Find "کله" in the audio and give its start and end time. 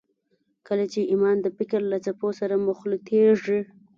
0.67-0.85